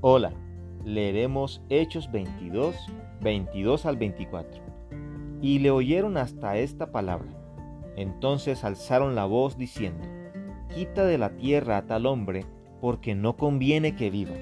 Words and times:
Hola, 0.00 0.30
leeremos 0.84 1.60
Hechos 1.68 2.08
22, 2.12 2.76
22 3.20 3.84
al 3.84 3.96
24. 3.96 4.62
Y 5.42 5.58
le 5.58 5.72
oyeron 5.72 6.16
hasta 6.18 6.56
esta 6.56 6.92
palabra. 6.92 7.26
Entonces 7.96 8.62
alzaron 8.62 9.16
la 9.16 9.24
voz 9.24 9.58
diciendo, 9.58 10.06
Quita 10.72 11.04
de 11.04 11.18
la 11.18 11.30
tierra 11.30 11.78
a 11.78 11.86
tal 11.86 12.06
hombre, 12.06 12.46
porque 12.80 13.16
no 13.16 13.36
conviene 13.36 13.96
que 13.96 14.08
viva. 14.08 14.36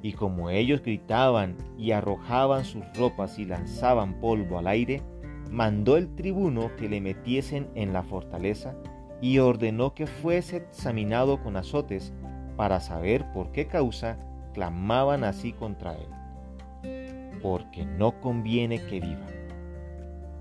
Y 0.00 0.14
como 0.14 0.48
ellos 0.48 0.80
gritaban 0.80 1.58
y 1.76 1.90
arrojaban 1.90 2.64
sus 2.64 2.84
ropas 2.96 3.38
y 3.38 3.44
lanzaban 3.44 4.18
polvo 4.18 4.58
al 4.58 4.66
aire, 4.66 5.02
mandó 5.50 5.98
el 5.98 6.14
tribuno 6.14 6.74
que 6.78 6.88
le 6.88 7.02
metiesen 7.02 7.68
en 7.74 7.92
la 7.92 8.02
fortaleza 8.02 8.74
y 9.20 9.40
ordenó 9.40 9.92
que 9.92 10.06
fuese 10.06 10.56
examinado 10.56 11.42
con 11.42 11.58
azotes 11.58 12.14
para 12.56 12.80
saber 12.80 13.30
por 13.34 13.52
qué 13.52 13.66
causa 13.66 14.18
clamaban 14.52 15.24
así 15.24 15.52
contra 15.52 15.94
él. 15.94 17.40
Porque 17.42 17.84
no 17.84 18.20
conviene 18.20 18.78
que 18.78 19.00
viva. 19.00 19.26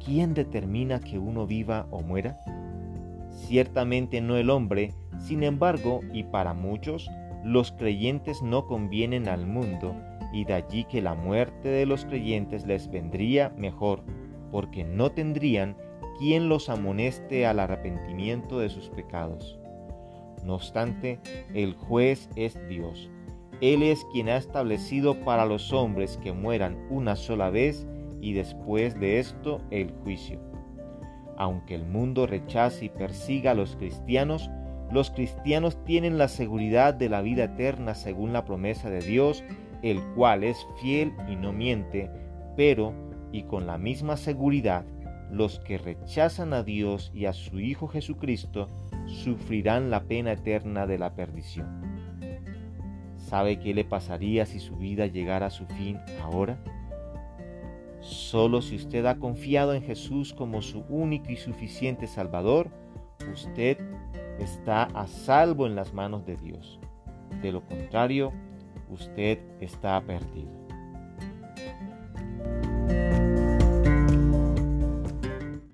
¿Quién 0.03 0.33
determina 0.33 0.99
que 0.99 1.19
uno 1.19 1.45
viva 1.45 1.87
o 1.91 2.01
muera? 2.01 2.39
Ciertamente 3.29 4.21
no 4.21 4.37
el 4.37 4.49
hombre, 4.49 4.93
sin 5.19 5.43
embargo, 5.43 6.01
y 6.13 6.23
para 6.23 6.53
muchos, 6.53 7.09
los 7.43 7.71
creyentes 7.71 8.41
no 8.41 8.65
convienen 8.65 9.27
al 9.27 9.45
mundo, 9.45 9.95
y 10.33 10.45
de 10.45 10.53
allí 10.53 10.83
que 10.85 11.01
la 11.01 11.15
muerte 11.15 11.69
de 11.69 11.85
los 11.85 12.05
creyentes 12.05 12.65
les 12.65 12.89
vendría 12.89 13.49
mejor, 13.57 14.03
porque 14.51 14.83
no 14.83 15.11
tendrían 15.11 15.75
quien 16.17 16.49
los 16.49 16.69
amoneste 16.69 17.45
al 17.45 17.59
arrepentimiento 17.59 18.59
de 18.59 18.69
sus 18.69 18.89
pecados. 18.89 19.57
No 20.43 20.55
obstante, 20.55 21.19
el 21.53 21.73
juez 21.75 22.29
es 22.35 22.59
Dios, 22.67 23.09
él 23.61 23.83
es 23.83 24.05
quien 24.11 24.29
ha 24.29 24.37
establecido 24.37 25.19
para 25.21 25.45
los 25.45 25.73
hombres 25.73 26.17
que 26.23 26.31
mueran 26.31 26.77
una 26.89 27.15
sola 27.15 27.49
vez 27.49 27.87
y 28.21 28.33
después 28.33 28.99
de 28.99 29.19
esto 29.19 29.61
el 29.69 29.91
juicio. 30.03 30.39
Aunque 31.37 31.75
el 31.75 31.85
mundo 31.85 32.27
rechace 32.27 32.85
y 32.85 32.89
persiga 32.89 33.51
a 33.51 33.55
los 33.55 33.75
cristianos, 33.75 34.49
los 34.91 35.11
cristianos 35.11 35.83
tienen 35.85 36.17
la 36.17 36.27
seguridad 36.27 36.93
de 36.93 37.09
la 37.09 37.21
vida 37.21 37.45
eterna 37.45 37.95
según 37.95 38.33
la 38.33 38.45
promesa 38.45 38.89
de 38.89 39.01
Dios, 39.01 39.43
el 39.81 40.01
cual 40.15 40.43
es 40.43 40.65
fiel 40.81 41.13
y 41.29 41.35
no 41.35 41.53
miente, 41.53 42.09
pero, 42.57 42.93
y 43.31 43.43
con 43.43 43.67
la 43.67 43.77
misma 43.77 44.17
seguridad, 44.17 44.85
los 45.31 45.59
que 45.59 45.77
rechazan 45.77 46.53
a 46.53 46.63
Dios 46.63 47.11
y 47.13 47.25
a 47.25 47.33
su 47.33 47.59
Hijo 47.59 47.87
Jesucristo 47.87 48.67
sufrirán 49.05 49.89
la 49.89 50.03
pena 50.03 50.31
eterna 50.31 50.87
de 50.87 50.97
la 50.97 51.13
perdición. 51.13 52.19
¿Sabe 53.29 53.59
qué 53.59 53.75
le 53.75 53.85
pasaría 53.85 54.47
si 54.47 54.59
su 54.59 54.75
vida 54.75 55.05
llegara 55.05 55.45
a 55.45 55.51
su 55.51 55.67
fin 55.67 55.99
ahora? 56.19 56.57
Solo 57.99 58.59
si 58.63 58.75
usted 58.75 59.05
ha 59.05 59.19
confiado 59.19 59.75
en 59.75 59.83
Jesús 59.83 60.33
como 60.33 60.63
su 60.63 60.79
único 60.89 61.29
y 61.29 61.35
suficiente 61.35 62.07
Salvador, 62.07 62.71
usted 63.31 63.77
está 64.39 64.85
a 64.85 65.05
salvo 65.05 65.67
en 65.67 65.75
las 65.75 65.93
manos 65.93 66.25
de 66.25 66.37
Dios. 66.37 66.79
De 67.43 67.51
lo 67.51 67.63
contrario, 67.67 68.33
usted 68.89 69.37
está 69.61 70.01
perdido. 70.01 70.68